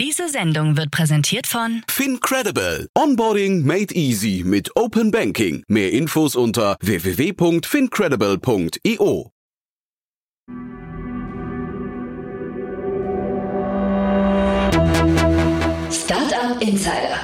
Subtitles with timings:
[0.00, 2.88] Diese Sendung wird präsentiert von FinCredible.
[2.96, 5.62] Onboarding made easy mit Open Banking.
[5.68, 9.30] Mehr Infos unter www.fincredible.io.
[15.90, 17.18] Startup Insider.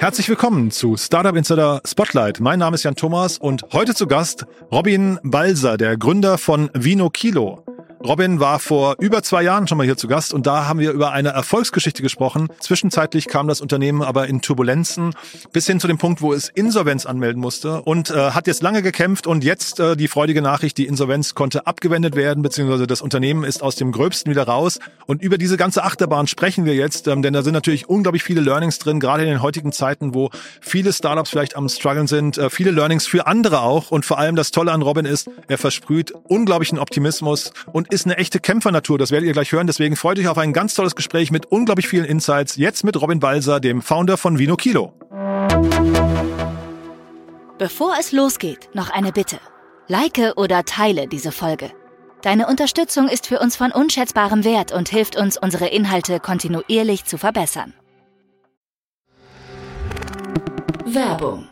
[0.00, 2.40] Herzlich willkommen zu Startup Insider Spotlight.
[2.40, 7.08] Mein Name ist Jan Thomas und heute zu Gast Robin Balser, der Gründer von Vino
[7.08, 7.64] Kilo.
[8.04, 10.90] Robin war vor über zwei Jahren schon mal hier zu Gast und da haben wir
[10.90, 12.48] über eine Erfolgsgeschichte gesprochen.
[12.58, 15.14] Zwischenzeitlich kam das Unternehmen aber in Turbulenzen
[15.52, 18.82] bis hin zu dem Punkt, wo es Insolvenz anmelden musste und äh, hat jetzt lange
[18.82, 23.44] gekämpft und jetzt äh, die freudige Nachricht, die Insolvenz konnte abgewendet werden, beziehungsweise das Unternehmen
[23.44, 24.80] ist aus dem Gröbsten wieder raus.
[25.06, 28.40] Und über diese ganze Achterbahn sprechen wir jetzt, ähm, denn da sind natürlich unglaublich viele
[28.40, 32.50] Learnings drin, gerade in den heutigen Zeiten, wo viele Startups vielleicht am struggeln sind, äh,
[32.50, 36.12] viele Learnings für andere auch und vor allem das Tolle an Robin ist, er versprüht
[36.28, 39.66] unglaublichen Optimismus und ist eine echte Kämpfernatur, das werdet ihr gleich hören.
[39.66, 42.56] Deswegen freut euch auf ein ganz tolles Gespräch mit unglaublich vielen Insights.
[42.56, 44.94] Jetzt mit Robin Balser, dem Founder von Vino Kilo.
[47.58, 49.38] Bevor es losgeht, noch eine Bitte.
[49.86, 51.70] Like oder teile diese Folge.
[52.22, 57.18] Deine Unterstützung ist für uns von unschätzbarem Wert und hilft uns, unsere Inhalte kontinuierlich zu
[57.18, 57.74] verbessern.
[60.86, 61.51] Werbung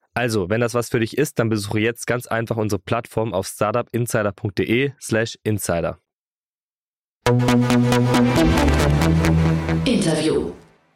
[0.13, 3.47] Also, wenn das was für dich ist, dann besuche jetzt ganz einfach unsere Plattform auf
[3.47, 5.99] startupinsider.de slash insider.
[9.85, 10.51] Interview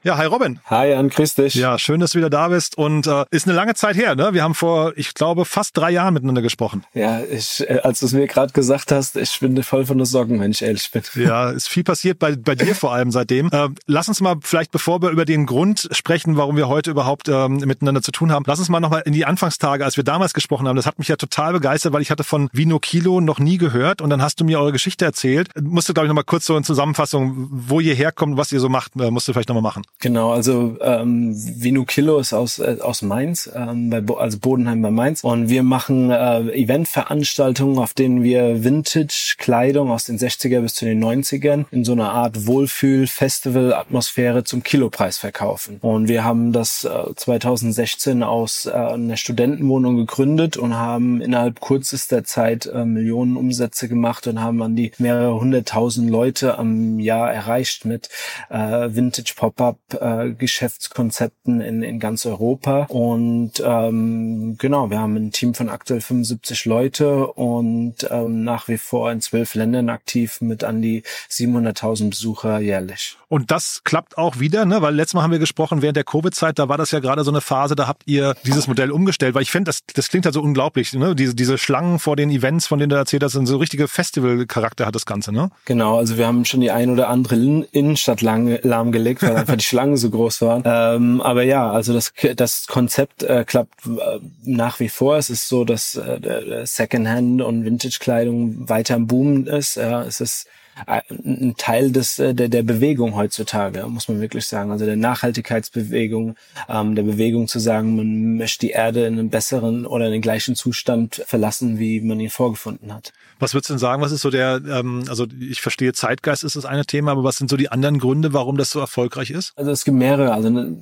[0.05, 0.59] Ja, hi Robin.
[0.67, 1.55] Hi, Jan, grüß dich.
[1.55, 2.77] Ja, schön, dass du wieder da bist.
[2.77, 4.35] Und äh, ist eine lange Zeit her, ne?
[4.35, 6.83] Wir haben vor, ich glaube, fast drei Jahren miteinander gesprochen.
[6.93, 10.05] Ja, ich, äh, als du es mir gerade gesagt hast, ich bin voll von der
[10.05, 11.01] Sorgen, wenn ich ehrlich bin.
[11.15, 13.49] Ja, ist viel passiert bei, bei dir vor allem seitdem.
[13.51, 17.27] Äh, lass uns mal vielleicht, bevor wir über den Grund sprechen, warum wir heute überhaupt
[17.27, 20.35] ähm, miteinander zu tun haben, lass uns mal nochmal in die Anfangstage, als wir damals
[20.35, 20.75] gesprochen haben.
[20.75, 24.03] Das hat mich ja total begeistert, weil ich hatte von Vino Kilo noch nie gehört.
[24.03, 25.49] Und dann hast du mir eure Geschichte erzählt.
[25.59, 28.69] Musst du, glaube ich, nochmal kurz so in Zusammenfassung, wo ihr herkommt, was ihr so
[28.69, 29.81] macht, äh, musst du vielleicht nochmal machen.
[29.99, 34.81] Genau, also ähm, Vino Kilo ist aus, äh, aus Mainz, ähm, bei Bo also Bodenheim
[34.81, 35.23] bei Mainz.
[35.23, 41.03] Und wir machen äh, Eventveranstaltungen, auf denen wir Vintage-Kleidung aus den 60er bis zu den
[41.03, 45.77] 90ern in so einer Art Wohlfühl-Festival-Atmosphäre zum Kilopreis verkaufen.
[45.81, 52.23] Und wir haben das äh, 2016 aus äh, einer Studentenwohnung gegründet und haben innerhalb kürzester
[52.23, 57.85] Zeit äh, Millionen Umsätze gemacht und haben an die mehrere hunderttausend Leute am Jahr erreicht
[57.85, 58.09] mit
[58.49, 62.85] äh, Vintage Pop-up, äh, Geschäftskonzepten in, in ganz Europa.
[62.89, 68.77] Und ähm, genau, wir haben ein Team von aktuell 75 Leute und ähm, nach wie
[68.77, 73.17] vor in zwölf Ländern aktiv mit an die 700.000 Besucher jährlich.
[73.27, 74.81] Und das klappt auch wieder, ne?
[74.81, 77.31] weil letztes Mal haben wir gesprochen, während der Covid-Zeit, da war das ja gerade so
[77.31, 80.33] eine Phase, da habt ihr dieses Modell umgestellt, weil ich finde, das, das klingt halt
[80.33, 80.93] so unglaublich.
[80.93, 81.15] Ne?
[81.15, 84.85] Diese, diese Schlangen vor den Events, von denen du erzählt hast, sind so richtige Festival-Charakter
[84.85, 85.49] hat das Ganze, ne?
[85.65, 89.64] Genau, also wir haben schon die ein oder andere Innenstadt lang, lahmgelegt, weil einfach die
[89.65, 90.63] Schlangen so groß waren.
[90.65, 95.17] Ähm, aber ja, also das, das Konzept äh, klappt äh, nach wie vor.
[95.17, 99.75] Es ist so, dass äh, Secondhand und Vintage-Kleidung weiter im Boom ist.
[99.75, 100.47] Ja, es ist
[100.85, 104.71] ein Teil des der, der Bewegung heutzutage, muss man wirklich sagen.
[104.71, 106.35] Also der Nachhaltigkeitsbewegung,
[106.69, 110.21] ähm, der Bewegung zu sagen, man möchte die Erde in einem besseren oder in den
[110.21, 113.13] gleichen Zustand verlassen, wie man ihn vorgefunden hat.
[113.39, 116.55] Was würdest du denn sagen, was ist so der, ähm, also ich verstehe, Zeitgeist ist
[116.55, 119.53] das eine Thema, aber was sind so die anderen Gründe, warum das so erfolgreich ist?
[119.57, 120.33] Also es gibt mehrere.
[120.33, 120.75] Also ne,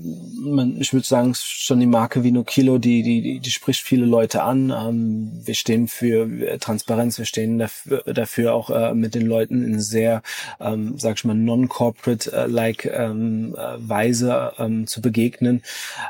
[0.43, 4.05] man, ich würde sagen, schon die Marke Vino Kilo, die, die, die, die spricht viele
[4.05, 4.71] Leute an.
[4.71, 9.82] Ähm, wir stehen für Transparenz, wir stehen dafür, dafür auch äh, mit den Leuten in
[9.83, 10.21] sehr,
[10.59, 15.61] ähm, sag ich mal, non-corporate-like ähm, äh, Weise ähm, zu begegnen.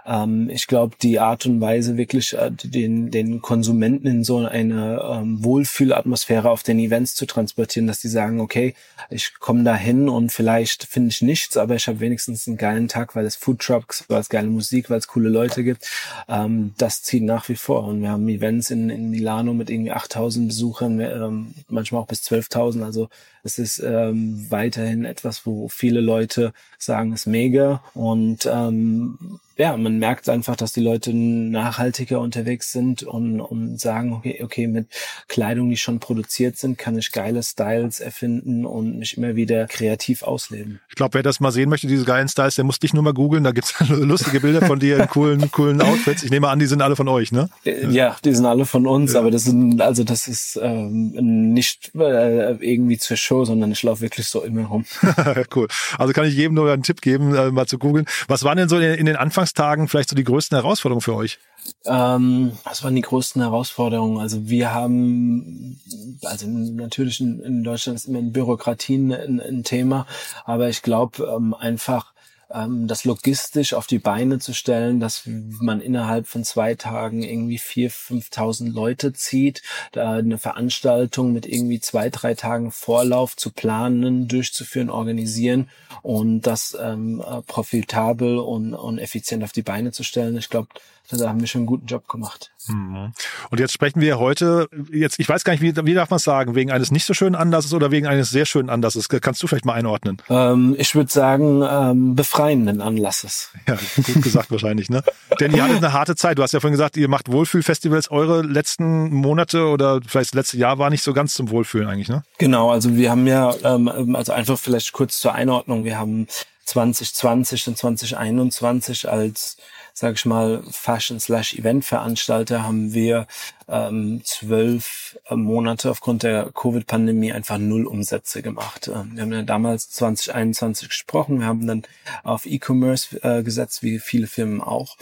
[0.05, 5.01] Ähm, ich glaube, die Art und Weise wirklich äh, den, den Konsumenten in so eine
[5.03, 8.75] ähm, Wohlfühlatmosphäre Atmosphäre auf den Events zu transportieren, dass die sagen, okay,
[9.09, 12.87] ich komme da hin und vielleicht finde ich nichts, aber ich habe wenigstens einen geilen
[12.87, 15.89] Tag, weil es Food Trucks, weil es geile Musik, weil es coole Leute gibt.
[16.27, 17.85] Ähm, das zieht nach wie vor.
[17.85, 22.21] Und wir haben Events in, in Milano mit irgendwie 8000 Besuchern, ähm, manchmal auch bis
[22.21, 22.83] 12.000.
[22.83, 23.09] Also
[23.43, 27.81] es ist ähm, weiterhin etwas, wo viele Leute sagen, es ist mega.
[27.93, 34.13] Und ähm, ja, man merkt einfach, dass die Leute nachhaltiger unterwegs sind und, und sagen,
[34.13, 34.87] okay, okay, mit
[35.27, 40.23] Kleidung, die schon produziert sind, kann ich geile Styles erfinden und mich immer wieder kreativ
[40.23, 40.79] ausleben.
[40.89, 43.13] Ich glaube, wer das mal sehen möchte, diese geilen Styles, der muss dich nur mal
[43.13, 43.43] googeln.
[43.43, 46.23] Da gibt's lustige Bilder von dir in coolen, coolen Outfits.
[46.23, 47.49] Ich nehme an, die sind alle von euch, ne?
[47.63, 49.19] Äh, ja, die sind alle von uns, ja.
[49.19, 54.01] aber das sind, also das ist ähm, nicht äh, irgendwie zur Show, sondern ich laufe
[54.01, 54.85] wirklich so immer rum.
[55.55, 55.67] cool.
[55.97, 58.05] Also kann ich jedem nur einen Tipp geben, äh, mal zu googeln.
[58.27, 61.39] Was waren denn so in, in den Anfangstagen vielleicht so die größten Herausforderungen für euch?
[61.85, 64.19] Ähm, was waren die größten Herausforderungen?
[64.19, 65.79] Also wir haben,
[66.23, 70.05] also natürlich in, in Deutschland ist immer in Bürokratien ein, ein Thema,
[70.45, 72.12] aber ich glaube ähm, einfach
[72.53, 77.57] ähm, das logistisch auf die Beine zu stellen, dass man innerhalb von zwei Tagen irgendwie
[77.57, 79.61] vier, fünftausend Leute zieht,
[79.91, 85.69] da eine Veranstaltung mit irgendwie zwei, drei Tagen Vorlauf zu planen, durchzuführen, organisieren
[86.01, 90.37] und das ähm, äh, profitabel und, und effizient auf die Beine zu stellen.
[90.37, 90.69] Ich glaube,
[91.09, 92.51] da haben wir schon einen guten Job gemacht.
[92.67, 93.11] Mhm.
[93.49, 96.55] Und jetzt sprechen wir heute, jetzt, ich weiß gar nicht, wie, wie darf man sagen,
[96.55, 99.09] wegen eines nicht so schönen Anlasses oder wegen eines sehr schönen Anlasses?
[99.09, 100.21] Kannst du vielleicht mal einordnen?
[100.29, 103.51] Ähm, ich würde sagen, ähm, befreienden Anlasses.
[103.67, 105.03] Ja, gut gesagt wahrscheinlich, ne?
[105.39, 106.37] Denn ihr hattet eine harte Zeit.
[106.37, 108.09] Du hast ja vorhin gesagt, ihr macht Wohlfühlfestivals.
[108.09, 112.09] Eure letzten Monate oder vielleicht das letzte Jahr war nicht so ganz zum Wohlfühlen eigentlich,
[112.09, 112.23] ne?
[112.37, 116.27] Genau, also wir haben ja, ähm, also einfach vielleicht kurz zur Einordnung, wir haben
[116.65, 119.57] 2020 und 2021 als
[119.93, 123.27] sage ich mal, Fashion-slash-Event-Veranstalter haben wir
[123.67, 128.89] ähm, zwölf äh, Monate aufgrund der Covid-Pandemie einfach null Umsätze gemacht.
[128.93, 131.83] Ähm, wir haben ja damals 2021 gesprochen, wir haben dann
[132.23, 134.97] auf E-Commerce äh, gesetzt, wie viele Firmen auch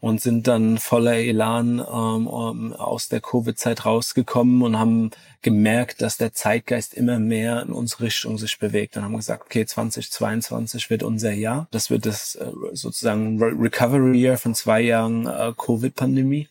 [0.00, 5.10] und sind dann voller Elan ähm, aus der Covid-Zeit rausgekommen und haben
[5.42, 9.66] gemerkt, dass der Zeitgeist immer mehr in unsere Richtung sich bewegt und haben gesagt, okay,
[9.66, 11.68] 2022 wird unser Jahr.
[11.70, 16.48] Das wird das äh, sozusagen Recovery Year von zwei Jahren äh, Covid-Pandemie.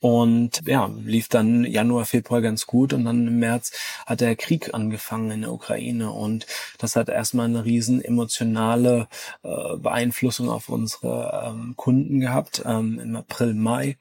[0.00, 3.72] Und ja, lief dann Januar, Februar ganz gut und dann im März
[4.06, 6.46] hat der Krieg angefangen in der Ukraine und
[6.78, 9.08] das hat erstmal eine riesen emotionale
[9.42, 13.96] äh, Beeinflussung auf unsere ähm, Kunden gehabt ähm, im April, Mai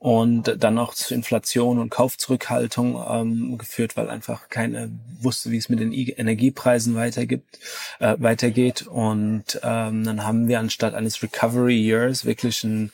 [0.00, 4.88] und dann auch zu Inflation und Kaufzurückhaltung ähm, geführt, weil einfach keiner
[5.20, 7.58] wusste, wie es mit den Energiepreisen weitergibt,
[7.98, 8.86] äh, weitergeht.
[8.86, 12.92] Und ähm, dann haben wir anstatt eines Recovery Years wirklich ein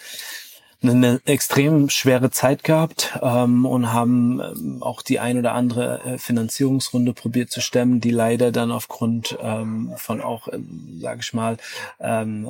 [0.82, 6.18] eine extrem schwere Zeit gehabt ähm, und haben ähm, auch die ein oder andere äh,
[6.18, 11.56] Finanzierungsrunde probiert zu stemmen, die leider dann aufgrund ähm, von auch, ähm, sage ich mal,
[11.98, 12.48] ähm,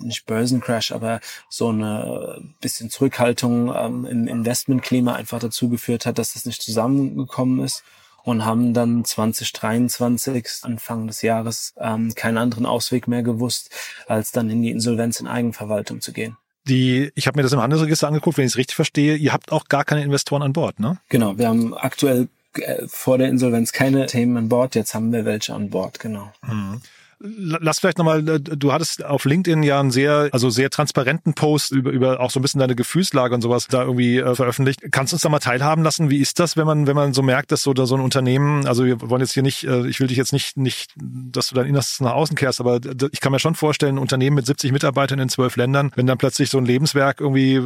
[0.00, 6.34] nicht Börsencrash, aber so eine bisschen Zurückhaltung ähm, im Investmentklima einfach dazu geführt hat, dass
[6.34, 7.84] das nicht zusammengekommen ist
[8.24, 13.70] und haben dann 2023, Anfang des Jahres, ähm, keinen anderen Ausweg mehr gewusst,
[14.06, 16.36] als dann in die Insolvenz in Eigenverwaltung zu gehen
[16.68, 19.52] die, ich habe mir das im Handelsregister angeguckt, wenn ich es richtig verstehe, ihr habt
[19.52, 20.98] auch gar keine Investoren an Bord, ne?
[21.08, 25.24] Genau, wir haben aktuell äh, vor der Insolvenz keine Themen an Bord, jetzt haben wir
[25.24, 26.32] welche an Bord, genau.
[26.46, 26.80] Mhm.
[27.20, 31.72] Lass vielleicht nochmal, äh, du hattest auf LinkedIn ja einen sehr, also sehr transparenten Post
[31.72, 34.80] über, über auch so ein bisschen deine Gefühlslage und sowas da irgendwie äh, veröffentlicht.
[34.92, 36.10] Kannst du uns da mal teilhaben lassen?
[36.10, 38.84] Wie ist das, wenn man, wenn man so merkt, dass so, so ein Unternehmen, also
[38.84, 41.66] wir wollen jetzt hier nicht, äh, ich will dich jetzt nicht, nicht, dass du dein
[41.66, 42.78] Innerstes nach außen kehrst, aber
[43.10, 46.18] ich kann mir schon vorstellen, ein Unternehmen mit 70 Mitarbeitern in zwölf Ländern, wenn dann
[46.18, 47.60] plötzlich so ein Lebenswerk irgendwie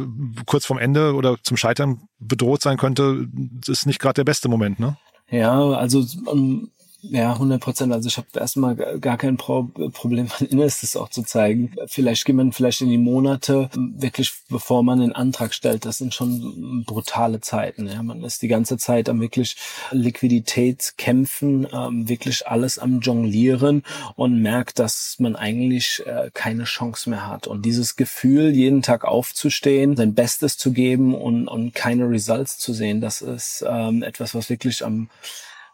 [0.47, 3.27] kurz vorm Ende oder zum Scheitern bedroht sein könnte,
[3.67, 4.97] ist nicht gerade der beste Moment, ne?
[5.29, 6.69] Ja, also um,
[7.03, 7.91] ja, 100 Prozent.
[7.91, 11.75] Also ich habe erstmal gar kein Pro Problem, mein Innerstes auch zu zeigen.
[11.87, 15.85] Vielleicht geht man vielleicht in die Monate, wirklich bevor man den Antrag stellt.
[15.85, 17.87] Das sind schon brutale Zeiten.
[17.87, 18.01] Ja.
[18.01, 19.57] Man ist die ganze Zeit am wirklich
[19.91, 23.83] Liquiditätskämpfen, ähm, wirklich alles am Jonglieren
[24.15, 27.47] und merkt, dass man eigentlich äh, keine Chance mehr hat.
[27.47, 32.71] Und dieses Gefühl, jeden Tag aufzustehen, sein Bestes zu geben und, und keine Results zu
[32.71, 35.09] sehen, das ist ähm, etwas, was wirklich am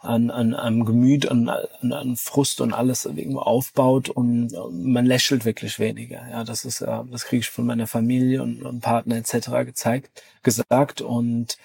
[0.02, 5.44] an, an, am Gemüt, an, an, an Frust und alles irgendwo aufbaut und man lächelt
[5.44, 6.22] wirklich weniger.
[6.30, 9.50] Ja, das ist, äh, das kriege ich von meiner Familie und, und Partner etc.
[9.66, 11.58] gezeigt, gesagt und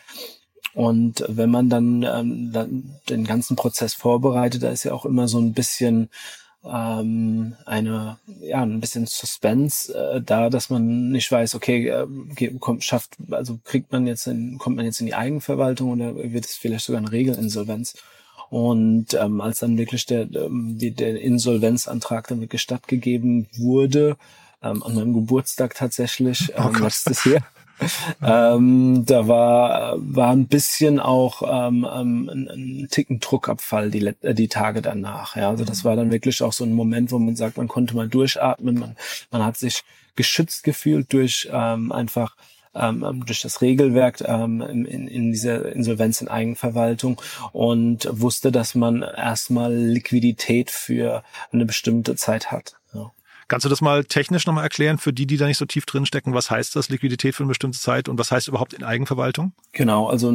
[0.75, 5.29] und wenn man dann, ähm, dann den ganzen Prozess vorbereitet, da ist ja auch immer
[5.29, 6.11] so ein bisschen
[6.65, 12.83] ähm, eine ja ein bisschen Suspense äh, da, dass man nicht weiß, okay, äh, kommt,
[12.83, 16.57] schafft, also kriegt man jetzt in, kommt man jetzt in die Eigenverwaltung oder wird es
[16.57, 17.95] vielleicht sogar eine Regelinsolvenz?
[18.51, 24.17] Und ähm, als dann wirklich der, ähm, die, der Insolvenzantrag dann wirklich stattgegeben wurde,
[24.63, 27.43] ähm, an meinem Geburtstag tatsächlich, oh ähm, oh letztes Jahr,
[28.23, 34.35] ähm, da war, war ein bisschen auch ähm, ähm, ein, ein Ticken Druckabfall die, äh,
[34.35, 35.37] die Tage danach.
[35.37, 37.97] Ja, also das war dann wirklich auch so ein Moment, wo man sagt, man konnte
[37.97, 38.97] mal durchatmen, man,
[39.31, 39.83] man hat sich
[40.17, 42.37] geschützt gefühlt durch ähm, einfach
[42.75, 47.21] ähm, ähm durch das Regelwerk ähm, in, in dieser Insolvenz in Eigenverwaltung
[47.53, 52.77] und wusste, dass man erstmal Liquidität für eine bestimmte Zeit hat.
[52.93, 53.13] Ja.
[53.49, 56.07] Kannst du das mal technisch nochmal erklären für die, die da nicht so tief drin
[56.07, 56.35] stecken?
[56.35, 59.53] Was heißt das, Liquidität für eine bestimmte Zeit und was heißt überhaupt in Eigenverwaltung?
[59.73, 60.33] Genau, also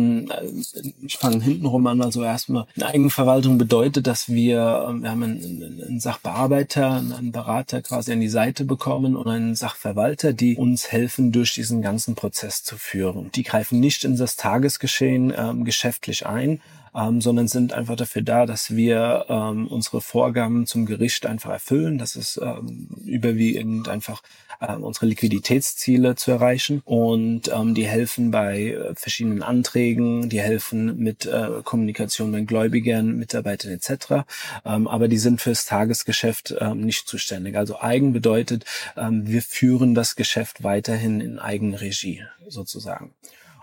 [1.02, 2.02] ich fange hintenrum an.
[2.02, 7.82] Also erstmal, in Eigenverwaltung bedeutet, dass wir, ähm, wir haben einen, einen Sachbearbeiter, einen Berater
[7.82, 12.64] quasi an die Seite bekommen und einen Sachverwalter, die uns helfen, durch diesen ganzen Prozess
[12.64, 13.32] zu führen.
[13.34, 16.62] Die greifen nicht in das Tagesgeschehen ähm, geschäftlich ein,
[17.00, 21.98] ähm, sondern sind einfach dafür da, dass wir ähm, unsere Vorgaben zum Gericht einfach erfüllen.
[21.98, 24.22] Das ist ähm, überwiegend einfach
[24.60, 30.98] äh, unsere Liquiditätsziele zu erreichen und ähm, die helfen bei äh, verschiedenen Anträgen, die helfen
[30.98, 34.26] mit äh, Kommunikation mit Gläubigern, Mitarbeitern etc.
[34.66, 37.56] Ähm, aber die sind fürs Tagesgeschäft ähm, nicht zuständig.
[37.56, 38.66] Also eigen bedeutet,
[38.98, 43.14] ähm, wir führen das Geschäft weiterhin in Eigenregie sozusagen.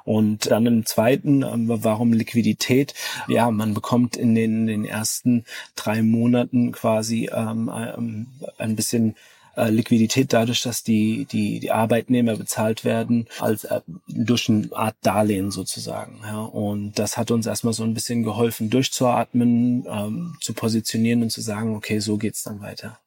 [0.07, 2.95] Und dann im zweiten, ähm, warum Liquidität?
[3.29, 5.45] Ja, man bekommt in den, in den ersten
[5.75, 9.17] drei Monaten quasi ähm, ähm ein bisschen
[9.57, 14.97] äh, Liquidität dadurch, dass die, die, die Arbeitnehmer bezahlt werden, als äh, durch eine Art
[15.03, 16.21] Darlehen sozusagen.
[16.25, 16.41] Ja.
[16.41, 21.41] Und das hat uns erstmal so ein bisschen geholfen, durchzuatmen, ähm, zu positionieren und zu
[21.41, 22.99] sagen, okay, so geht's dann weiter.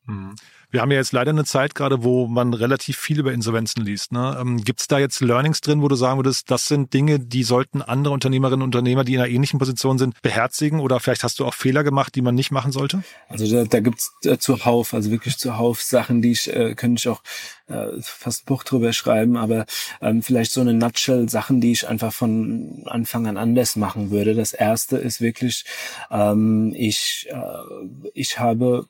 [0.71, 4.11] Wir haben ja jetzt leider eine Zeit gerade, wo man relativ viel über Insolvenzen liest.
[4.11, 4.37] Ne?
[4.39, 7.41] Ähm, Gibt es da jetzt Learnings drin, wo du sagen würdest, das sind Dinge, die
[7.41, 10.79] sollten andere Unternehmerinnen und Unternehmer, die in einer ähnlichen Position sind, beherzigen?
[10.79, 13.01] Oder vielleicht hast du auch Fehler gemacht, die man nicht machen sollte?
[13.29, 16.99] Also da, da gibt es äh, zuhauf, also wirklich zuhauf Sachen, die ich, äh, könnte
[16.99, 17.23] ich auch
[17.69, 19.65] äh, fast ein Buch drüber schreiben, aber
[20.01, 24.35] ähm, vielleicht so eine Nutshell Sachen, die ich einfach von Anfang an anders machen würde.
[24.35, 25.65] Das erste ist wirklich,
[26.11, 28.87] ähm, ich, äh, ich habe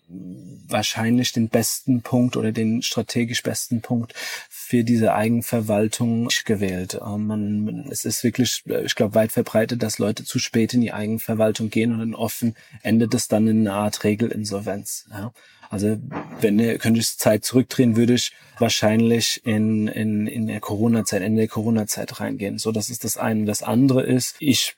[0.68, 4.14] wahrscheinlich den besten Punkt oder den strategisch besten Punkt
[4.50, 7.00] für diese Eigenverwaltung gewählt.
[7.06, 10.94] Ähm, man, es ist wirklich, ich glaube, weit verbreitet, dass Leute zu spät in die
[10.94, 15.06] Eigenverwaltung gehen und dann offen endet es dann in einer Art Regelinsolvenz.
[15.12, 15.32] Ja.
[15.70, 15.98] Also
[16.42, 21.48] wenn könnte ich Zeit zurückdrehen, würde ich wahrscheinlich in, in, in der Corona-Zeit, Ende der
[21.48, 22.58] Corona-Zeit reingehen.
[22.58, 23.46] So, das ist das eine.
[23.46, 24.76] Das andere ist, ich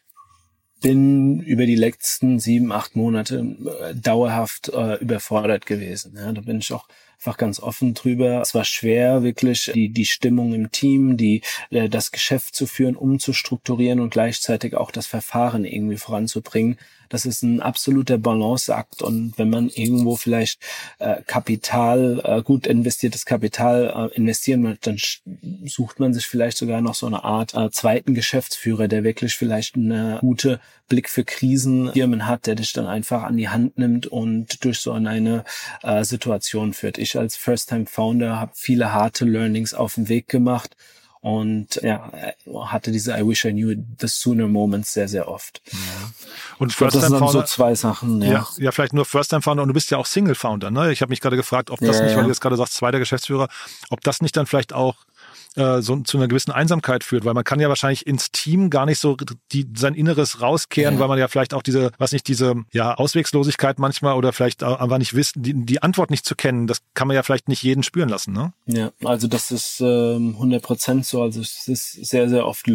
[0.81, 6.15] bin über die letzten sieben, acht Monate äh, dauerhaft äh, überfordert gewesen.
[6.17, 8.41] Ja, da bin ich auch einfach ganz offen drüber.
[8.41, 12.95] Es war schwer, wirklich die, die Stimmung im Team, die, äh, das Geschäft zu führen,
[12.95, 16.77] umzustrukturieren und gleichzeitig auch das Verfahren irgendwie voranzubringen.
[17.11, 20.61] Das ist ein absoluter Balanceakt und wenn man irgendwo vielleicht
[20.99, 26.79] äh, Kapital, äh, gut investiertes Kapital äh, investieren möchte, dann sucht man sich vielleicht sogar
[26.79, 32.27] noch so eine Art äh, zweiten Geschäftsführer, der wirklich vielleicht eine gute Blick für Krisenfirmen
[32.27, 35.43] hat, der dich dann einfach an die Hand nimmt und durch so eine
[35.83, 36.97] äh, Situation führt.
[36.97, 40.77] Ich als First-Time-Founder habe viele harte Learnings auf dem Weg gemacht
[41.21, 42.11] und ja,
[42.65, 45.61] hatte diese I wish I knew the sooner Moments sehr, sehr oft.
[45.71, 45.77] Ja.
[46.57, 47.31] Und First Time Founder.
[47.31, 48.31] so zwei Sachen, ja.
[48.31, 48.47] ja.
[48.57, 50.91] Ja, vielleicht nur First Time Founder und du bist ja auch Single Founder, ne?
[50.91, 52.97] Ich habe mich gerade gefragt, ob das ja, nicht, weil du jetzt gerade sagst, zweiter
[52.97, 53.49] Geschäftsführer,
[53.91, 54.95] ob das nicht dann vielleicht auch
[55.55, 58.85] äh, so zu einer gewissen Einsamkeit führt, weil man kann ja wahrscheinlich ins Team gar
[58.85, 59.17] nicht so
[59.51, 60.99] die, sein Inneres rauskehren, ja.
[60.99, 64.97] weil man ja vielleicht auch diese, was nicht, diese ja, Auswegslosigkeit manchmal oder vielleicht einfach
[64.97, 67.83] nicht wissen, die, die Antwort nicht zu kennen, das kann man ja vielleicht nicht jeden
[67.83, 68.53] spüren lassen, ne?
[68.65, 72.65] Ja, also das ist ähm, 100 Prozent so, also es ist sehr, sehr oft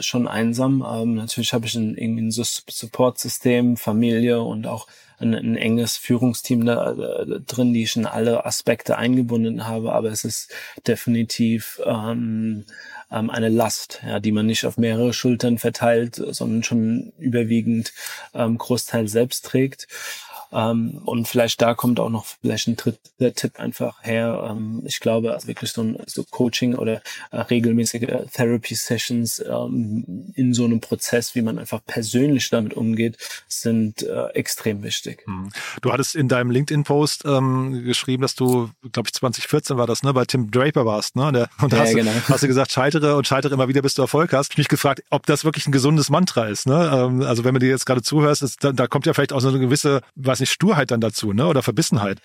[0.00, 0.84] schon einsam.
[0.86, 4.86] Ähm, natürlich habe ich ein, irgendwie ein Support-System, Familie und auch
[5.18, 10.10] ein, ein enges Führungsteam da, äh, drin, die ich in alle Aspekte eingebunden habe, aber
[10.10, 10.52] es ist
[10.86, 12.64] definitiv ähm,
[13.10, 17.92] ähm, eine Last, ja, die man nicht auf mehrere Schultern verteilt, sondern schon überwiegend
[18.34, 19.86] ähm, Großteil selbst trägt.
[20.54, 24.48] Ähm, und vielleicht da kommt auch noch vielleicht ein dritter Tipp einfach her.
[24.50, 30.54] Ähm, ich glaube, also wirklich so ein so Coaching oder äh, regelmäßige Therapy-Sessions ähm, in
[30.54, 33.16] so einem Prozess, wie man einfach persönlich damit umgeht,
[33.48, 35.22] sind äh, extrem wichtig.
[35.26, 35.50] Hm.
[35.82, 40.12] Du hattest in deinem LinkedIn-Post ähm, geschrieben, dass du, glaube ich, 2014 war das, ne,
[40.12, 41.30] bei Tim Draper warst, ne?
[41.32, 42.10] Der, und ja, hast, genau.
[42.28, 44.52] hast du gesagt, scheitere und scheitere immer wieder, bis du Erfolg hast.
[44.52, 46.66] Ich mich gefragt, ob das wirklich ein gesundes Mantra ist.
[46.66, 46.90] Ne?
[46.92, 49.40] Ähm, also wenn man dir jetzt gerade zuhörst, ist, da, da kommt ja vielleicht auch
[49.40, 51.46] so eine gewisse, weiß nicht, Sturheit dann dazu, ne?
[51.46, 52.18] Oder Verbissenheit?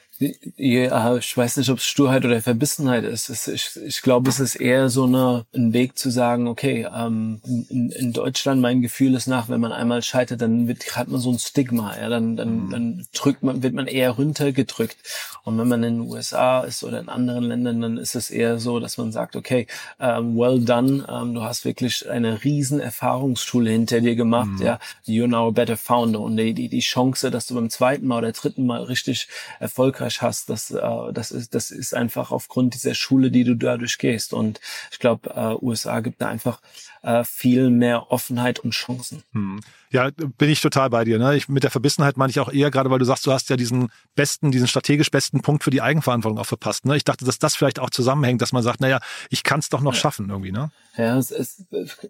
[0.58, 3.30] Ja, ich weiß nicht, ob es Sturheit oder Verbissenheit ist.
[3.30, 7.42] ist ich, ich glaube, es ist eher so eine, ein Weg zu sagen, okay, ähm,
[7.70, 11.22] in, in Deutschland, mein Gefühl ist nach, wenn man einmal scheitert, dann wird, hat man
[11.22, 12.70] so ein Stigma, ja, dann, dann, mhm.
[12.70, 14.98] dann drückt man, wird man eher runtergedrückt.
[15.46, 18.60] Und wenn man in den USA ist oder in anderen Ländern, dann ist es eher
[18.60, 19.68] so, dass man sagt, okay,
[20.02, 24.66] ähm, well done, ähm, du hast wirklich eine riesen Erfahrungsschule hinter dir gemacht, mhm.
[24.66, 26.20] ja, you're now a better founder.
[26.20, 30.22] Und die, die, die Chance, dass du beim zweiten Mal oder dritten Mal richtig erfolgreich
[30.22, 34.34] hast, das, äh, das, ist, das ist einfach aufgrund dieser Schule, die du dadurch gehst.
[34.34, 34.60] Und
[34.92, 36.60] ich glaube, äh, USA gibt da einfach
[37.02, 39.24] äh, viel mehr Offenheit und Chancen.
[39.32, 39.62] Hm.
[39.92, 41.18] Ja, bin ich total bei dir.
[41.18, 41.36] Ne?
[41.36, 43.56] Ich, mit der Verbissenheit meine ich auch eher, gerade weil du sagst, du hast ja
[43.56, 46.86] diesen besten, diesen strategisch besten Punkt für die Eigenverantwortung auch verpasst.
[46.86, 46.96] Ne?
[46.96, 49.00] Ich dachte, dass das vielleicht auch zusammenhängt, dass man sagt, naja,
[49.30, 50.52] ich kann es doch noch schaffen irgendwie.
[50.52, 50.72] Ne?
[50.98, 51.66] Ja, es ist,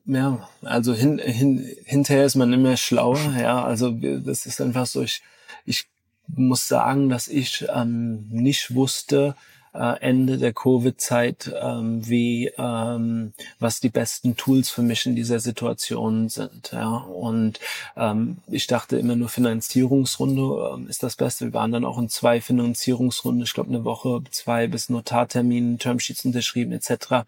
[0.06, 3.20] ja, also hin, hin, hinterher ist man immer schlauer.
[3.40, 5.22] Ja, also das ist einfach so, ich,
[5.70, 5.88] ich
[6.28, 9.36] muss sagen, dass ich ähm, nicht wusste,
[9.74, 15.40] äh, Ende der Covid-Zeit, ähm, wie ähm, was die besten Tools für mich in dieser
[15.40, 16.72] Situation sind.
[16.72, 16.98] Ja.
[16.98, 17.60] Und
[17.96, 21.46] ähm, ich dachte immer nur Finanzierungsrunde ähm, ist das Beste.
[21.46, 26.26] Wir waren dann auch in zwei Finanzierungsrunden, ich glaube eine Woche, zwei bis Notartermin, Termsheets
[26.26, 27.26] unterschrieben etc.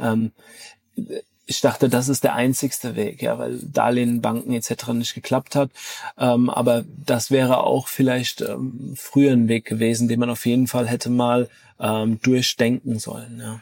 [0.00, 0.32] Ähm,
[1.52, 4.88] ich dachte, das ist der einzigste Weg, ja, weil Darlehen, Banken etc.
[4.94, 5.70] nicht geklappt hat.
[6.18, 10.66] Ähm, aber das wäre auch vielleicht ähm, früher ein Weg gewesen, den man auf jeden
[10.66, 13.38] Fall hätte mal ähm, durchdenken sollen.
[13.38, 13.60] Ja.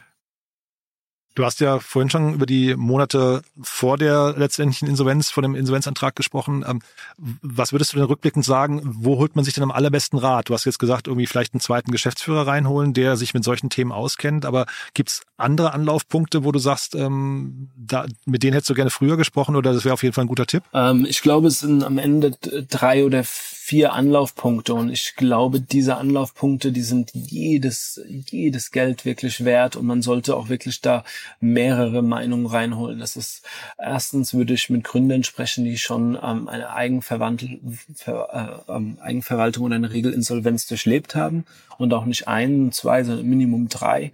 [1.33, 6.15] Du hast ja vorhin schon über die Monate vor der letztendlichen Insolvenz, vor dem Insolvenzantrag
[6.15, 6.65] gesprochen.
[6.67, 6.81] Ähm,
[7.17, 10.49] was würdest du denn rückblickend sagen, wo holt man sich denn am allerbesten Rat?
[10.49, 13.93] Du hast jetzt gesagt, irgendwie vielleicht einen zweiten Geschäftsführer reinholen, der sich mit solchen Themen
[13.93, 14.45] auskennt.
[14.45, 19.15] Aber gibt's andere Anlaufpunkte, wo du sagst, ähm, da, mit denen hättest du gerne früher
[19.15, 20.63] gesprochen oder das wäre auf jeden Fall ein guter Tipp?
[20.73, 22.31] Ähm, ich glaube, es sind am Ende
[22.69, 23.60] drei oder vier
[23.93, 30.01] Anlaufpunkte und ich glaube, diese Anlaufpunkte, die sind jedes, jedes Geld wirklich wert und man
[30.01, 31.03] sollte auch wirklich da
[31.39, 32.99] mehrere Meinungen reinholen.
[32.99, 33.43] Das ist
[33.77, 39.65] erstens würde ich mit Gründern sprechen, die schon ähm, eine Eigenverwaltung, Ver, äh, ähm, Eigenverwaltung
[39.65, 41.45] oder eine Regelinsolvenz durchlebt haben
[41.77, 44.11] und auch nicht ein, zwei, sondern Minimum drei.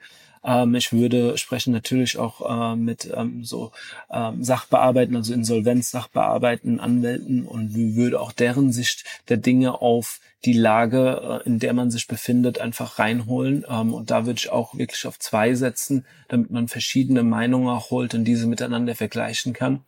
[0.48, 3.72] Ähm, ich würde sprechen natürlich auch äh, mit ähm, so
[4.10, 10.54] ähm, Sachbearbeiten, also Insolvenz, Sachbearbeiten, Anwälten und würde auch deren Sicht der Dinge auf die
[10.54, 13.66] Lage, äh, in der man sich befindet, einfach reinholen.
[13.68, 17.90] Ähm, und da würde ich auch wirklich auf zwei setzen, damit man verschiedene Meinungen auch
[17.90, 19.82] holt und diese miteinander vergleichen kann.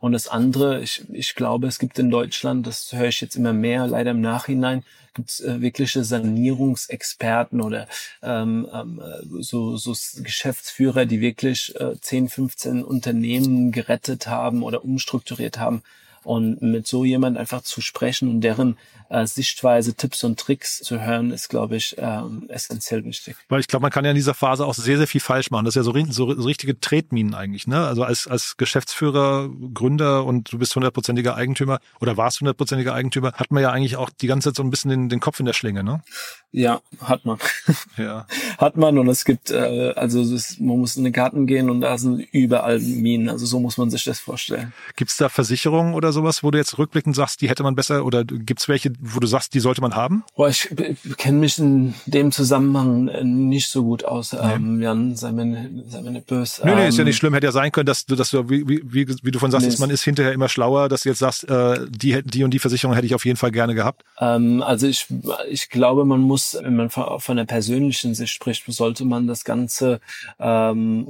[0.00, 3.52] Und das andere, ich, ich glaube, es gibt in Deutschland, das höre ich jetzt immer
[3.52, 4.84] mehr, leider im Nachhinein,
[5.14, 7.86] gibt es äh, wirkliche Sanierungsexperten oder
[8.22, 9.00] ähm, ähm,
[9.40, 15.82] so, so Geschäftsführer, die wirklich äh, 10, 15 Unternehmen gerettet haben oder umstrukturiert haben.
[16.24, 18.76] Und mit so jemand einfach zu sprechen und deren
[19.10, 23.36] äh, Sichtweise, Tipps und Tricks zu hören, ist, glaube ich, ähm, essentiell wichtig.
[23.48, 25.64] Weil ich glaube, man kann ja in dieser Phase auch sehr, sehr viel falsch machen.
[25.64, 27.66] Das ist ja so, so, so richtige Tretminen eigentlich.
[27.66, 27.86] Ne?
[27.86, 33.50] Also als, als Geschäftsführer, Gründer und du bist hundertprozentiger Eigentümer oder warst hundertprozentiger Eigentümer, hat
[33.50, 35.52] man ja eigentlich auch die ganze Zeit so ein bisschen den, den Kopf in der
[35.52, 35.84] Schlinge.
[35.84, 36.02] Ne?
[36.50, 37.38] Ja, hat man.
[37.96, 38.26] Ja.
[38.58, 41.80] hat man und es gibt, äh, also ist, man muss in den Garten gehen und
[41.80, 43.28] da sind überall Minen.
[43.28, 44.72] Also so muss man sich das vorstellen.
[44.96, 48.04] Gibt es da Versicherungen oder sowas, wo du jetzt rückblickend sagst, die hätte man besser
[48.06, 50.24] oder gibt es welche, wo du sagst, die sollte man haben?
[50.34, 50.70] Boah, ich,
[51.18, 54.38] kenne mich in dem Zusammenhang äh, nicht so gut aus, nee.
[54.54, 56.62] ähm, Jan, sei mir, sei mir nicht böse.
[56.64, 57.34] Nee, nee, ist ja ähm, nicht schlimm.
[57.34, 59.74] Hätte ja sein können, dass du, dass du wie, wie, wie du von sagst, nee,
[59.78, 62.94] man ist hinterher immer schlauer, dass du jetzt sagst, äh, die, die und die Versicherung
[62.94, 64.04] hätte ich auf jeden Fall gerne gehabt.
[64.20, 65.06] Ähm, also ich,
[65.50, 69.44] ich glaube, man muss, wenn man von, von der persönlichen Sicht spricht, sollte man das
[69.44, 70.00] Ganze,
[70.38, 71.08] ähm,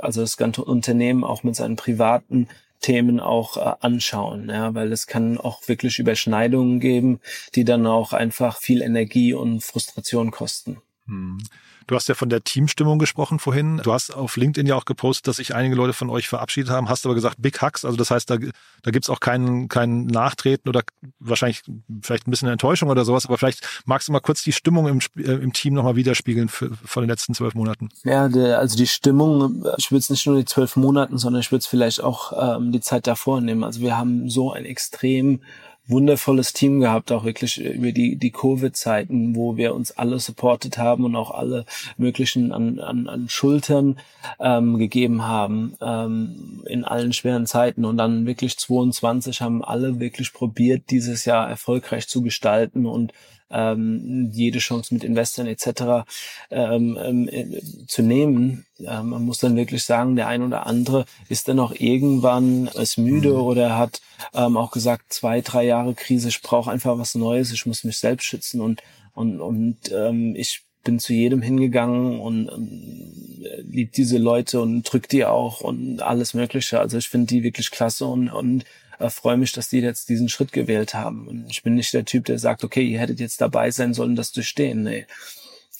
[0.00, 2.48] also das ganze Unternehmen auch mit seinen privaten
[2.82, 7.20] Themen auch äh, anschauen, ja, weil es kann auch wirklich Überschneidungen geben,
[7.54, 10.82] die dann auch einfach viel Energie und Frustration kosten.
[11.06, 11.38] Hm.
[11.86, 13.78] Du hast ja von der Teamstimmung gesprochen vorhin.
[13.82, 16.88] Du hast auf LinkedIn ja auch gepostet, dass sich einige Leute von euch verabschiedet haben,
[16.88, 17.84] hast aber gesagt Big Hacks.
[17.84, 18.38] Also das heißt, da,
[18.82, 20.82] da gibt's auch keinen kein Nachtreten oder
[21.18, 21.62] wahrscheinlich
[22.02, 23.26] vielleicht ein bisschen Enttäuschung oder sowas.
[23.26, 26.70] Aber vielleicht magst du mal kurz die Stimmung im, äh, im Team nochmal widerspiegeln für,
[26.84, 27.88] von den letzten zwölf Monaten.
[28.04, 31.50] Ja, der, also die Stimmung, ich würde es nicht nur die zwölf Monaten, sondern ich
[31.50, 33.64] würde es vielleicht auch ähm, die Zeit davor nehmen.
[33.64, 35.40] Also wir haben so ein extrem
[35.86, 41.04] wundervolles Team gehabt, auch wirklich über die, die Covid-Zeiten, wo wir uns alle supportet haben
[41.04, 41.64] und auch alle
[41.96, 43.98] möglichen an, an, an Schultern
[44.38, 47.84] ähm, gegeben haben ähm, in allen schweren Zeiten.
[47.84, 53.12] Und dann wirklich 22 haben alle wirklich probiert, dieses Jahr erfolgreich zu gestalten und
[53.52, 56.06] ähm, jede Chance mit Investoren etc.
[56.50, 58.66] Ähm, ähm, äh, zu nehmen.
[58.80, 62.98] Ähm, man muss dann wirklich sagen, der ein oder andere ist dann auch irgendwann ist
[62.98, 63.40] müde mhm.
[63.40, 64.00] oder hat
[64.34, 67.98] ähm, auch gesagt, zwei, drei Jahre Krise, ich brauche einfach was Neues, ich muss mich
[67.98, 68.82] selbst schützen und
[69.14, 75.08] und, und ähm, ich bin zu jedem hingegangen und ähm, lieb diese Leute und drück
[75.08, 76.80] die auch und alles Mögliche.
[76.80, 78.64] Also ich finde die wirklich klasse und, und
[78.98, 81.28] äh, freue mich, dass die jetzt diesen Schritt gewählt haben.
[81.28, 84.16] Und ich bin nicht der Typ, der sagt, okay, ihr hättet jetzt dabei sein sollen,
[84.16, 84.82] das durchstehen.
[84.82, 85.06] Nee.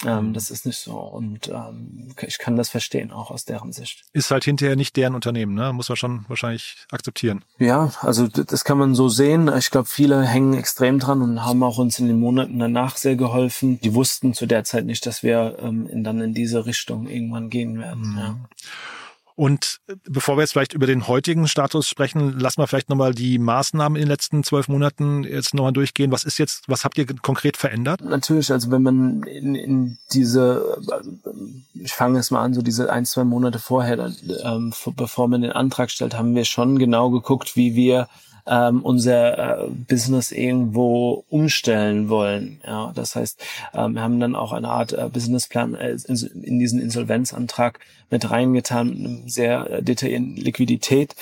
[0.04, 0.32] Ähm, mhm.
[0.32, 0.98] das ist nicht so.
[0.98, 4.04] Und ähm, ich kann das verstehen, auch aus deren Sicht.
[4.12, 5.72] Ist halt hinterher nicht deren Unternehmen, ne?
[5.72, 7.44] Muss man schon wahrscheinlich akzeptieren.
[7.58, 9.50] Ja, also das kann man so sehen.
[9.56, 13.16] Ich glaube, viele hängen extrem dran und haben auch uns in den Monaten danach sehr
[13.16, 13.80] geholfen.
[13.80, 17.50] Die wussten zu der Zeit nicht, dass wir ähm, in, dann in diese Richtung irgendwann
[17.50, 18.12] gehen werden.
[18.12, 18.18] Mhm.
[18.18, 18.36] Ja.
[19.34, 23.38] Und bevor wir jetzt vielleicht über den heutigen Status sprechen, lassen wir vielleicht nochmal die
[23.38, 26.12] Maßnahmen in den letzten zwölf Monaten jetzt nochmal durchgehen.
[26.12, 28.02] Was ist jetzt, was habt ihr konkret verändert?
[28.02, 30.78] Natürlich, also wenn man in, in diese,
[31.74, 34.12] ich fange jetzt mal an, so diese ein, zwei Monate vorher,
[34.44, 38.08] ähm, bevor man den Antrag stellt, haben wir schon genau geguckt, wie wir
[38.46, 42.60] ähm, unser äh, Business irgendwo umstellen wollen.
[42.66, 43.40] Ja, das heißt,
[43.74, 47.78] ähm, wir haben dann auch eine Art äh, Businessplan äh, in, in diesen Insolvenzantrag
[48.10, 51.14] mit reingetan, mit einem sehr äh, detaillierten Liquidität,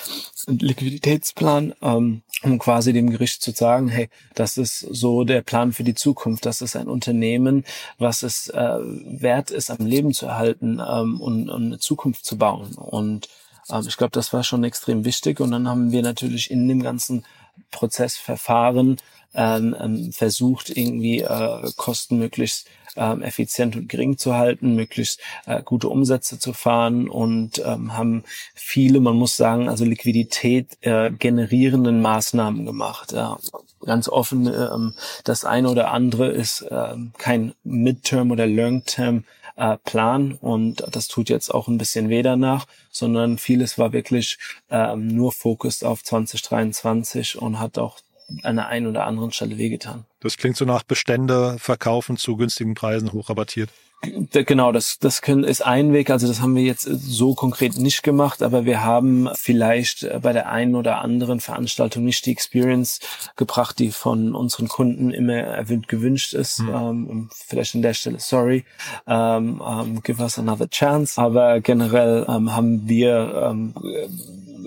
[0.46, 5.84] Liquiditätsplan, ähm, um quasi dem Gericht zu sagen, hey, das ist so der Plan für
[5.84, 6.46] die Zukunft.
[6.46, 7.64] Das ist ein Unternehmen,
[7.98, 12.38] was es äh, wert ist, am Leben zu erhalten ähm, und, und eine Zukunft zu
[12.38, 12.74] bauen.
[12.74, 13.28] Und
[13.72, 15.40] ähm, ich glaube, das war schon extrem wichtig.
[15.40, 17.24] Und dann haben wir natürlich in dem ganzen
[17.70, 18.96] Prozessverfahren
[19.34, 25.62] ähm, ähm, versucht, irgendwie äh, Kosten möglichst ähm, effizient und gering zu halten, möglichst äh,
[25.62, 32.02] gute Umsätze zu fahren und ähm, haben viele, man muss sagen, also Liquidität äh, generierenden
[32.02, 33.12] Maßnahmen gemacht.
[33.12, 33.38] Ja.
[33.84, 39.24] Ganz offen, ähm, das eine oder andere ist ähm, kein Midterm oder Long-Term
[39.56, 44.38] äh, Plan und das tut jetzt auch ein bisschen weh danach, sondern vieles war wirklich
[44.70, 47.98] ähm, nur Fokus auf 2023 und hat auch
[48.42, 50.04] an der einen oder anderen Stelle wehgetan.
[50.20, 53.70] Das klingt so nach Bestände verkaufen zu günstigen Preisen hochrabattiert.
[54.32, 56.10] Genau, das, das können, ist ein Weg.
[56.10, 60.50] Also das haben wir jetzt so konkret nicht gemacht, aber wir haben vielleicht bei der
[60.50, 63.00] einen oder anderen Veranstaltung nicht die Experience
[63.36, 66.60] gebracht, die von unseren Kunden immer erwünscht gewünscht ist.
[66.60, 66.74] Mhm.
[66.74, 68.64] Ähm, vielleicht an der Stelle sorry,
[69.06, 71.20] ähm, um, give us another chance.
[71.20, 73.74] Aber generell ähm, haben wir ähm,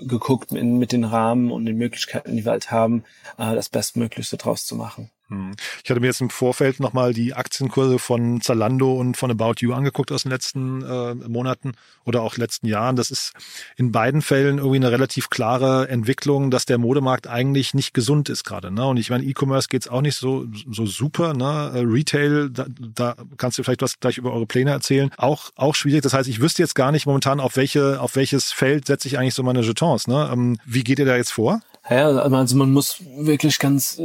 [0.06, 3.04] geguckt in, mit den Rahmen und den Möglichkeiten, die wir halt haben,
[3.38, 5.10] äh, das Bestmöglichste draus zu machen.
[5.28, 5.52] Hm.
[5.82, 9.72] Ich hatte mir jetzt im Vorfeld nochmal die Aktienkurse von Zalando und von About You
[9.72, 11.72] angeguckt aus den letzten äh, Monaten
[12.04, 12.96] oder auch letzten Jahren.
[12.96, 13.32] Das ist
[13.76, 18.44] in beiden Fällen irgendwie eine relativ klare Entwicklung, dass der Modemarkt eigentlich nicht gesund ist
[18.44, 18.70] gerade.
[18.70, 18.86] Ne?
[18.86, 21.32] Und ich meine, E-Commerce geht's auch nicht so, so super.
[21.32, 21.72] Ne?
[21.74, 25.10] Äh, Retail, da, da kannst du vielleicht was gleich über eure Pläne erzählen.
[25.16, 26.02] Auch, auch schwierig.
[26.02, 29.18] Das heißt, ich wüsste jetzt gar nicht momentan, auf welche, auf welches Feld setze ich
[29.18, 30.06] eigentlich so meine Jetons.
[30.06, 30.28] Ne?
[30.30, 31.60] Ähm, wie geht ihr da jetzt vor?
[31.90, 34.00] Ja, also man muss wirklich ganz,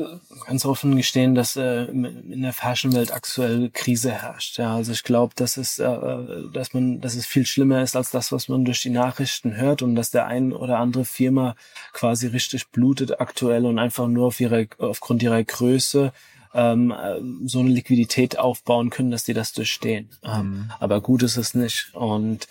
[0.46, 4.58] ganz offen gestehen, dass äh, in der Fashionwelt aktuell Krise herrscht.
[4.58, 5.98] Ja, also ich glaube, dass es, äh,
[6.52, 9.82] dass man, dass es viel schlimmer ist als das, was man durch die Nachrichten hört
[9.82, 11.56] und dass der ein oder andere Firma
[11.94, 16.12] quasi richtig blutet aktuell und einfach nur auf ihre, aufgrund ihrer Größe
[16.54, 16.94] ähm,
[17.46, 20.10] so eine Liquidität aufbauen können, dass die das durchstehen.
[20.24, 20.72] Mhm.
[20.80, 22.48] aber gut ist es nicht und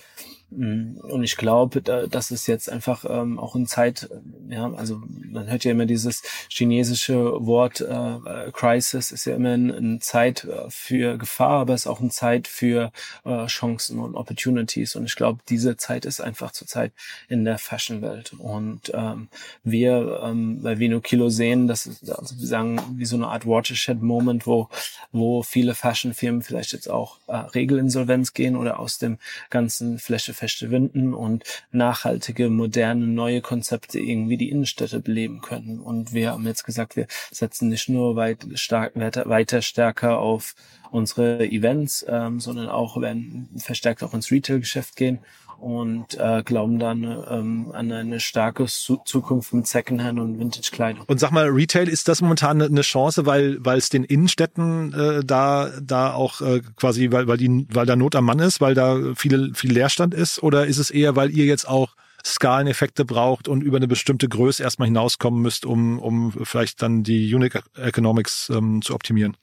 [0.50, 4.08] und ich glaube, das ist jetzt einfach ähm, auch in Zeit,
[4.48, 9.88] ja, also man hört ja immer dieses chinesische Wort äh, Crisis ist ja immer eine
[9.88, 12.92] ein Zeit äh, für Gefahr, aber es ist auch eine Zeit für
[13.24, 14.96] äh, Chancen und Opportunities.
[14.96, 16.92] Und ich glaube, diese Zeit ist einfach zurzeit
[17.28, 18.32] in der Fashion-Welt.
[18.38, 19.28] Und ähm,
[19.64, 23.46] wir ähm, bei Vino Kilo sehen, das ist, also wir sagen, wie so eine Art
[23.46, 24.68] Watershed-Moment, wo,
[25.12, 29.18] wo viele Fashion-Firmen vielleicht jetzt auch äh, Regelinsolvenz gehen oder aus dem
[29.50, 35.81] ganzen Fläche verschwinden und nachhaltige, moderne, neue Konzepte irgendwie die Innenstädte beleben können.
[35.81, 40.55] Und wir haben jetzt gesagt, wir setzen nicht nur weit stark, weiter, weiter stärker auf
[40.90, 45.18] unsere Events, ähm, sondern auch werden verstärkt auch ins Retail-Geschäft gehen
[45.60, 51.04] und äh, glauben dann ähm, an eine starke Zukunft mit Secondhand und Vintage-Kleidung.
[51.06, 55.24] Und sag mal, Retail ist das momentan eine Chance, weil weil es den Innenstädten äh,
[55.24, 58.74] da da auch äh, quasi weil weil die weil da Not am Mann ist, weil
[58.74, 63.48] da viele viel Leerstand ist, oder ist es eher, weil ihr jetzt auch Skaleneffekte braucht
[63.48, 68.50] und über eine bestimmte Größe erstmal hinauskommen müsst, um um vielleicht dann die Unique Economics
[68.54, 69.36] ähm, zu optimieren?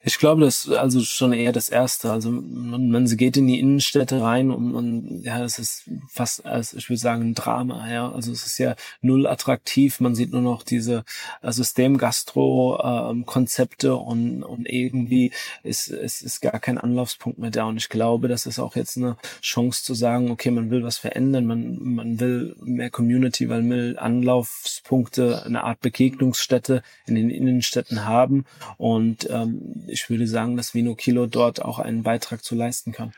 [0.00, 2.12] Ich glaube, das ist also schon eher das Erste.
[2.12, 6.72] Also man, man geht in die Innenstädte rein und man, ja, das ist fast, als
[6.72, 7.90] ich würde sagen, ein Drama.
[7.90, 9.98] Ja, also es ist ja null attraktiv.
[9.98, 11.04] Man sieht nur noch diese
[11.42, 15.32] äh, System-Gastro-Konzepte ähm, und, und irgendwie
[15.64, 17.64] ist, ist, ist gar kein Anlaufspunkt mehr da.
[17.64, 20.98] Und ich glaube, das ist auch jetzt eine Chance zu sagen, okay, man will was
[20.98, 28.04] verändern, man, man will mehr Community, man will Anlaufspunkte, eine Art Begegnungsstätte in den Innenstädten
[28.04, 28.44] haben
[28.76, 33.12] und ähm, ich würde sagen, dass Vino Kilo dort auch einen Beitrag zu leisten kann.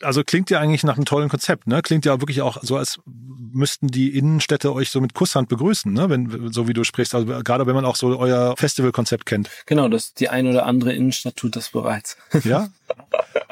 [0.00, 1.82] Also klingt ja eigentlich nach einem tollen Konzept, ne?
[1.82, 6.08] Klingt ja wirklich auch so, als müssten die Innenstädte euch so mit Kusshand begrüßen, ne?
[6.08, 7.14] Wenn, so wie du sprichst.
[7.14, 9.50] Also gerade wenn man auch so euer Festivalkonzept kennt.
[9.66, 12.16] Genau, das die ein oder andere Innenstadt tut das bereits.
[12.44, 12.68] Ja?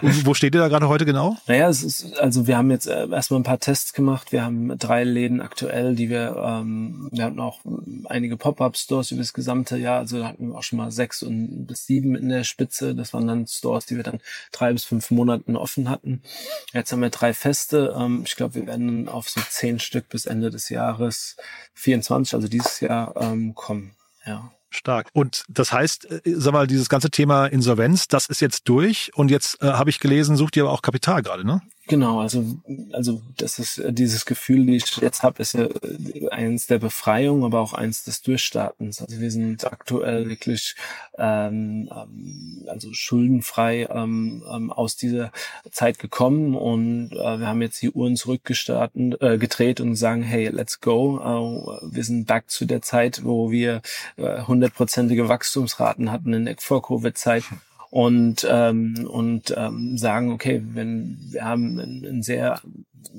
[0.02, 1.36] wo steht ihr da gerade heute genau?
[1.46, 4.32] Naja, es ist, also wir haben jetzt äh, erstmal ein paar Tests gemacht.
[4.32, 7.60] Wir haben drei Läden aktuell, die wir, ähm, wir hatten auch
[8.06, 9.98] einige Pop-Up-Stores über das gesamte Jahr.
[9.98, 12.94] Also da hatten wir auch schon mal sechs und bis sieben in der Spitze.
[12.94, 14.20] Das waren dann Stores, die wir dann
[14.52, 16.22] drei bis fünf Monaten offen hatten.
[16.72, 17.94] Jetzt haben wir drei Feste.
[17.98, 21.36] Ähm, ich glaube, wir werden auf so zehn Stück bis Ende des Jahres
[21.74, 23.94] 24, also dieses Jahr, ähm, kommen.
[24.26, 24.52] Ja.
[24.74, 25.08] Stark.
[25.12, 29.30] Und das heißt, äh, sag mal, dieses ganze Thema Insolvenz, das ist jetzt durch und
[29.30, 31.62] jetzt äh, habe ich gelesen, sucht ihr aber auch Kapital gerade, ne?
[31.86, 32.44] Genau, also
[32.92, 36.78] also das ist äh, dieses Gefühl, die ich jetzt habe, ist ja äh, eins der
[36.78, 39.02] Befreiung, aber auch eins des Durchstartens.
[39.02, 40.76] Also wir sind aktuell wirklich
[41.18, 45.30] ähm, ähm, also schuldenfrei ähm, ähm, aus dieser
[45.70, 50.48] Zeit gekommen und äh, wir haben jetzt die Uhren zurückgestartet, äh, gedreht und sagen, hey,
[50.48, 51.18] let's go.
[51.18, 53.82] Äh, wir sind back zu der Zeit, wo wir
[54.16, 57.44] hundertprozentige äh, Wachstumsraten hatten in der Vor-Covid-Zeit
[57.94, 62.60] und ähm, und ähm, sagen, okay, wenn wir haben einen, sehr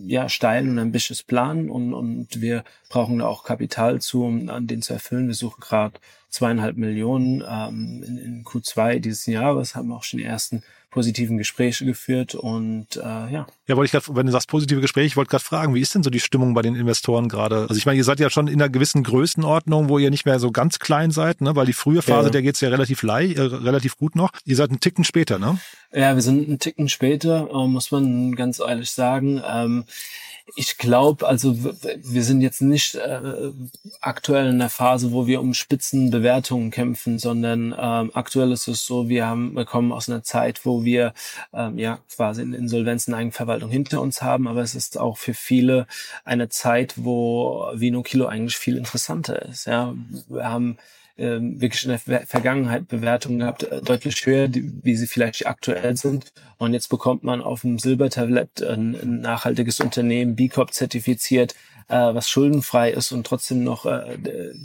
[0.06, 4.68] ja steilen und ambitious Plan und und wir brauchen da auch Kapital zu, um an
[4.68, 5.28] den zu erfüllen.
[5.28, 5.94] Wir suchen gerade
[6.36, 10.64] zweieinhalb Millionen ähm, in, in Q2 dieses Jahres, haben auch schon die ersten
[10.96, 13.48] positiven Gespräche geführt und äh, ja.
[13.68, 15.94] Ja, wollte ich gerade, wenn du sagst positive Gespräche, ich wollte gerade fragen, wie ist
[15.94, 17.64] denn so die Stimmung bei den Investoren gerade?
[17.64, 20.40] Also ich meine, ihr seid ja schon in einer gewissen Größenordnung, wo ihr nicht mehr
[20.40, 21.54] so ganz klein seid, ne?
[21.54, 22.32] Weil die frühe Phase, ja.
[22.32, 24.32] der geht's ja relativ äh, relativ gut noch.
[24.46, 25.60] Ihr seid einen Ticken später, ne?
[25.92, 29.42] Ja, wir sind einen Ticken später, äh, muss man ganz ehrlich sagen.
[29.46, 29.84] Ähm,
[30.56, 33.52] ich glaube, also wir sind jetzt nicht äh,
[34.00, 39.10] aktuell in der Phase, wo wir um Spitzenbewertungen kämpfen, sondern ähm, aktuell ist es so,
[39.10, 41.14] wir haben, wir kommen aus einer Zeit, wo wir
[41.52, 45.88] ähm, ja quasi in Insolvenzen Eigenverwaltung hinter uns haben, aber es ist auch für viele
[46.26, 49.66] eine Zeit, wo Vino Kilo eigentlich viel interessanter ist.
[49.66, 49.96] Ja,
[50.28, 50.78] wir haben
[51.18, 56.34] ähm, wirklich in der Vergangenheit Bewertungen gehabt, äh, deutlich höher, wie sie vielleicht aktuell sind.
[56.58, 61.56] Und jetzt bekommt man auf dem Silbertablett ein, ein nachhaltiges Unternehmen, B Corp zertifiziert,
[61.88, 64.18] äh, was schuldenfrei ist und trotzdem noch äh,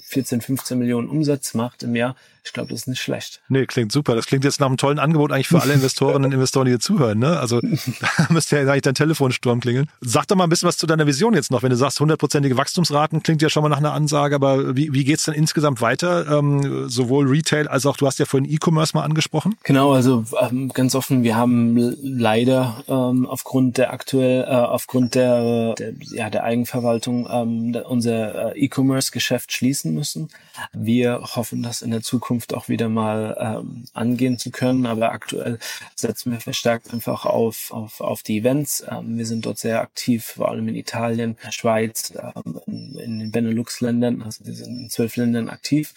[0.02, 2.16] 14, 15 Millionen Umsatz macht im Jahr.
[2.44, 3.40] Ich glaube, das ist nicht schlecht.
[3.48, 4.14] Nee, klingt super.
[4.14, 6.80] Das klingt jetzt nach einem tollen Angebot eigentlich für alle Investorinnen und Investoren, die hier
[6.80, 7.18] zuhören.
[7.18, 7.38] Ne?
[7.38, 7.60] Also
[8.00, 9.88] da müsste ja eigentlich dein Telefonsturm klingeln.
[10.00, 11.62] Sag doch mal ein bisschen was zu deiner Vision jetzt noch.
[11.62, 15.04] Wenn du sagst, hundertprozentige Wachstumsraten, klingt ja schon mal nach einer Ansage, aber wie, wie
[15.04, 16.38] geht's denn insgesamt weiter?
[16.38, 19.56] Ähm, sowohl Retail als auch, du hast ja vorhin E-Commerce mal angesprochen.
[19.64, 25.74] Genau, also ähm, ganz offen, wir haben leider ähm, aufgrund der aktuell, äh, aufgrund der,
[25.74, 30.28] der, ja, der Eigenverwaltung ähm, unser äh, E-Commerce-Geschäft schließen müssen.
[30.72, 35.58] Wir hoffen, dass in der Zukunft auch wieder mal ähm, angehen zu können, aber aktuell
[35.94, 38.84] setzen wir verstärkt einfach auf, auf, auf die Events.
[38.88, 43.30] Ähm, wir sind dort sehr aktiv, vor allem in Italien, Schweiz, ähm, in, in den
[43.30, 45.94] Benelux-Ländern, also wir sind in zwölf Ländern aktiv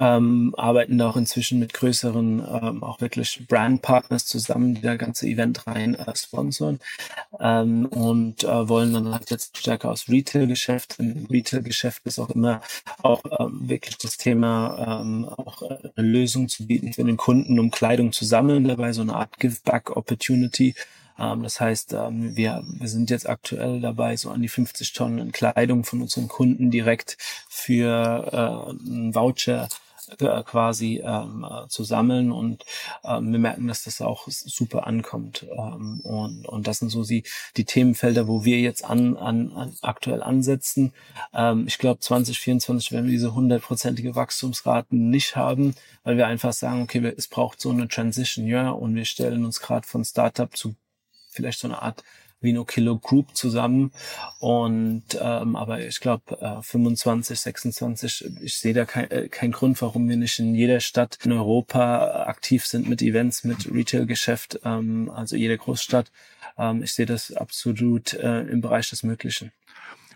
[0.00, 5.26] ähm, arbeiten da auch inzwischen mit größeren, ähm, auch wirklich Brandpartners zusammen, die da ganze
[5.26, 6.80] Event rein äh, sponsern
[7.40, 10.96] ähm, und äh, wollen dann halt jetzt stärker aus Retail-Geschäft.
[10.98, 12.60] Im Retail-Geschäft ist auch immer
[13.02, 17.58] auch ähm, wirklich das Thema, ähm, auch äh, eine Lösung zu bieten für den Kunden,
[17.58, 20.74] um Kleidung zu sammeln, dabei so eine Art Give-Back-Opportunity.
[21.18, 25.32] Ähm, das heißt, ähm, wir, wir sind jetzt aktuell dabei, so an die 50 Tonnen
[25.32, 27.16] Kleidung von unseren Kunden direkt
[27.48, 29.68] für äh, einen Voucher
[30.18, 32.64] äh, quasi ähm, äh, zu sammeln und
[33.04, 37.24] ähm, wir merken, dass das auch super ankommt ähm, und, und das sind so die,
[37.56, 40.92] die Themenfelder, wo wir jetzt an, an, an aktuell ansetzen.
[41.32, 46.82] Ähm, ich glaube 2024 werden wir diese hundertprozentige Wachstumsraten nicht haben, weil wir einfach sagen,
[46.82, 50.74] okay, es braucht so eine Transition, ja, und wir stellen uns gerade von Startup zu
[51.30, 52.04] vielleicht so eine Art
[52.44, 53.90] Vino Kilo Group zusammen.
[54.38, 59.80] Und ähm, aber ich glaube äh, 25, 26, ich sehe da kein, äh, kein Grund,
[59.82, 65.10] warum wir nicht in jeder Stadt in Europa aktiv sind mit Events, mit Retail-Geschäft, ähm,
[65.14, 66.12] also jede Großstadt.
[66.56, 69.50] Ähm, ich sehe das absolut äh, im Bereich des Möglichen.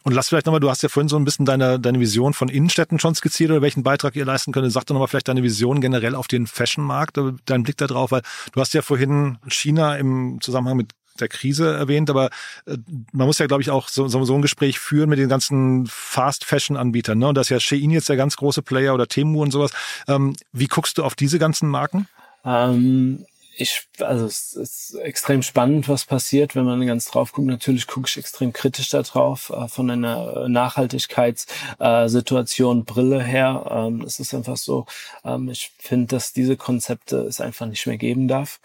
[0.04, 2.48] Und lass vielleicht nochmal, du hast ja vorhin so ein bisschen deine, deine Vision von
[2.48, 4.72] Innenstädten schon skizziert oder welchen Beitrag ihr leisten könnt.
[4.72, 8.22] Sag doch nochmal vielleicht deine Vision generell auf den Fashion-Markt, deinen Blick da drauf, weil
[8.52, 12.30] du hast ja vorhin China im Zusammenhang mit der Krise erwähnt, aber
[12.66, 12.76] äh,
[13.12, 17.18] man muss ja, glaube ich, auch so, so, ein Gespräch führen mit den ganzen Fast-Fashion-Anbietern.
[17.18, 17.28] Ne?
[17.28, 19.72] Und das ist ja Shein jetzt der ganz große Player oder Temu und sowas.
[20.06, 22.08] Ähm, wie guckst du auf diese ganzen Marken?
[22.44, 23.24] Ähm,
[23.60, 27.48] ich, also es ist extrem spannend, was passiert, wenn man ganz drauf guckt.
[27.48, 33.66] Natürlich gucke ich extrem kritisch da drauf, äh, von einer Nachhaltigkeitssituation, äh, Brille her.
[33.68, 34.86] Ähm, es ist einfach so,
[35.24, 38.60] ähm, ich finde, dass diese Konzepte es einfach nicht mehr geben darf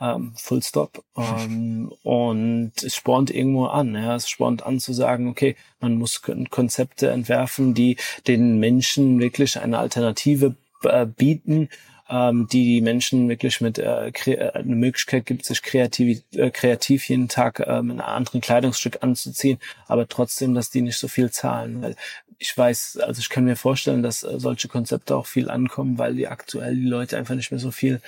[0.00, 1.04] ähm, Full Stop.
[1.16, 3.94] Ähm, und es spornt irgendwo an.
[3.94, 9.58] Ja, es spornt an zu sagen, okay, man muss Konzepte entwerfen, die den Menschen wirklich
[9.58, 10.54] eine Alternative
[10.84, 11.68] äh, bieten
[12.08, 17.08] ähm, die die Menschen wirklich mit äh, äh, eine Möglichkeit gibt, sich kreativ, äh, kreativ
[17.08, 21.82] jeden Tag ähm, ein anderes Kleidungsstück anzuziehen, aber trotzdem, dass die nicht so viel zahlen.
[21.82, 21.96] Weil
[22.38, 26.14] ich weiß, also ich kann mir vorstellen, dass äh, solche Konzepte auch viel ankommen, weil
[26.14, 28.00] die aktuell die Leute einfach nicht mehr so viel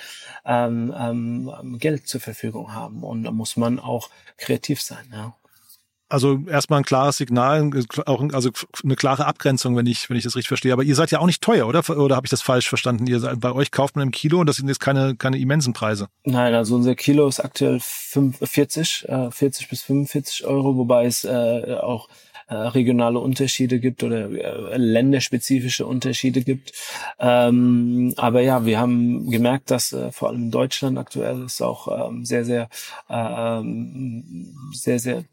[0.45, 3.03] ähm, ähm, Geld zur Verfügung haben.
[3.03, 5.35] Und da muss man auch kreativ sein, ja.
[6.09, 7.69] Also erstmal ein klares Signal,
[8.05, 8.49] auch also
[8.83, 10.73] eine klare Abgrenzung, wenn ich wenn ich das richtig verstehe.
[10.73, 11.87] Aber ihr seid ja auch nicht teuer, oder?
[11.89, 13.05] Oder habe ich das falsch verstanden?
[13.05, 16.07] Ihr bei euch kauft man im Kilo und das sind jetzt keine keine immensen Preise.
[16.23, 21.77] Nein, also unser Kilo ist aktuell 40, 40 äh, bis 45 Euro, wobei es äh,
[21.79, 22.09] auch
[22.49, 26.73] äh, regionale Unterschiede gibt oder äh, länderspezifische Unterschiede gibt.
[27.19, 32.09] Ähm, aber ja, wir haben gemerkt, dass äh, vor allem in Deutschland aktuell es auch
[32.09, 32.67] ähm, sehr, sehr,
[33.07, 35.25] ähm, sehr, sehr,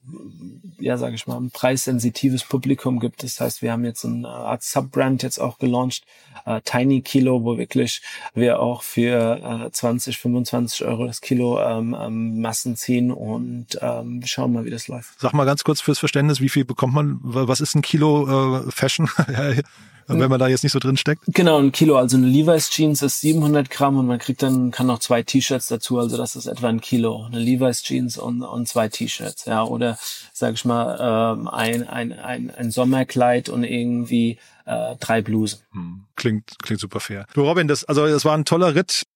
[0.79, 3.23] ja, sage ich mal, ein preissensitives Publikum gibt.
[3.23, 6.05] Das heißt, wir haben jetzt eine Art Subbrand jetzt auch gelauncht,
[6.45, 8.03] äh, Tiny Kilo, wo wirklich
[8.35, 14.23] wir auch für äh, 20, 25 Euro das Kilo ähm, ähm, Massen ziehen und ähm,
[14.25, 15.21] schauen mal, wie das läuft.
[15.21, 18.71] Sag mal ganz kurz fürs Verständnis, wie viel bekommt man, was ist ein Kilo äh,
[18.71, 19.09] Fashion?
[20.09, 21.23] wenn man da jetzt nicht so drin steckt?
[21.27, 21.97] Genau, ein Kilo.
[21.97, 25.69] Also eine Levi's Jeans ist 700 Gramm und man kriegt dann, kann noch zwei T-Shirts
[25.69, 25.99] dazu.
[25.99, 27.25] Also das ist etwa ein Kilo.
[27.25, 29.47] Eine Levi's Jeans und, und zwei T-Shirts.
[29.47, 29.99] Ja, oder
[30.33, 35.61] sag ich mal, ähm, ein, ein, ein, ein Sommerkleid und irgendwie äh, drei Blusen.
[35.73, 36.05] Hm.
[36.17, 37.27] Klingt, klingt super fair.
[37.35, 39.07] Du Robin, das, also das war ein toller Ritt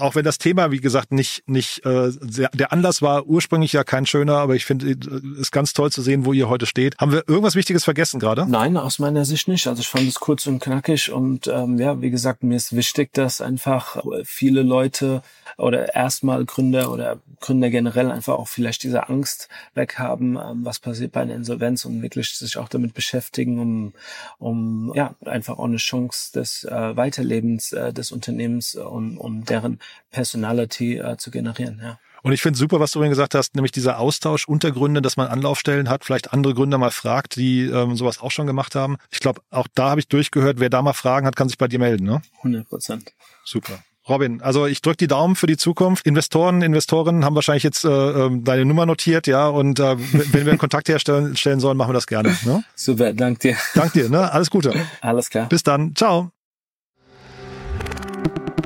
[0.00, 3.84] auch wenn das Thema, wie gesagt, nicht, nicht äh, sehr, der Anlass war ursprünglich ja
[3.84, 6.96] kein schöner, aber ich finde es ist ganz toll zu sehen, wo ihr heute steht.
[6.98, 8.46] Haben wir irgendwas Wichtiges vergessen gerade?
[8.48, 9.66] Nein, aus meiner Sicht nicht.
[9.66, 13.12] Also ich fand es kurz und knackig und ähm, ja, wie gesagt, mir ist wichtig,
[13.12, 15.22] dass einfach viele Leute
[15.56, 21.12] oder erstmal Gründer oder Gründer generell einfach auch vielleicht diese Angst weghaben, ähm, was passiert
[21.12, 23.92] bei einer Insolvenz und wirklich sich auch damit beschäftigen, um,
[24.38, 29.80] um ja einfach auch eine Chance des äh, Weiterlebens äh, des Unternehmens und, und deren
[30.10, 31.80] Personality äh, zu generieren.
[31.82, 31.98] Ja.
[32.22, 35.16] Und ich finde super, was du vorhin gesagt hast, nämlich dieser Austausch unter Gründern, dass
[35.16, 38.96] man Anlaufstellen hat, vielleicht andere Gründer mal fragt, die ähm, sowas auch schon gemacht haben.
[39.10, 41.68] Ich glaube, auch da habe ich durchgehört, wer da mal Fragen hat, kann sich bei
[41.68, 42.20] dir melden, ne?
[42.38, 43.12] 100 Prozent.
[43.44, 43.82] Super.
[44.08, 46.06] Robin, also ich drücke die Daumen für die Zukunft.
[46.06, 49.96] Investoren, Investorinnen haben wahrscheinlich jetzt äh, ähm, deine Nummer notiert, ja, und äh,
[50.32, 52.36] wenn wir einen Kontakt herstellen stellen sollen, machen wir das gerne.
[52.44, 52.64] Ne?
[52.74, 53.56] Super, dank dir.
[53.74, 54.30] Dank dir, ne?
[54.32, 54.74] Alles Gute.
[55.00, 55.48] Alles klar.
[55.48, 55.94] Bis dann.
[55.94, 56.32] Ciao.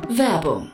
[0.09, 0.74] Werbung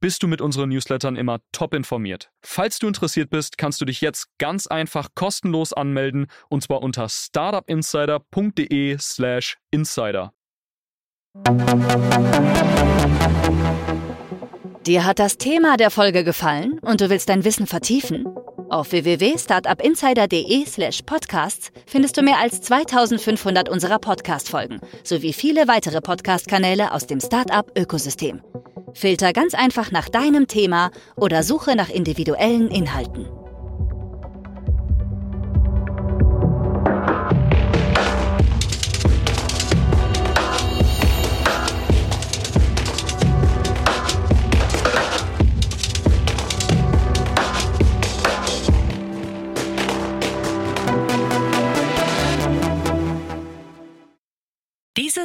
[0.00, 2.30] bist du mit unseren Newslettern immer top informiert.
[2.42, 7.08] Falls du interessiert bist, kannst du dich jetzt ganz einfach kostenlos anmelden und zwar unter
[7.08, 10.32] startupinsider.de/slash insider.
[14.86, 18.24] Dir hat das Thema der Folge gefallen und du willst dein Wissen vertiefen?
[18.70, 27.06] Auf www.startupinsider.de/slash podcasts findest du mehr als 2500 unserer Podcast-Folgen sowie viele weitere Podcast-Kanäle aus
[27.06, 28.40] dem Startup-Ökosystem.
[28.94, 33.26] Filter ganz einfach nach deinem Thema oder suche nach individuellen Inhalten.